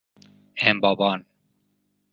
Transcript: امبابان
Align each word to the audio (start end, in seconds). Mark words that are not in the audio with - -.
امبابان 0.57 1.25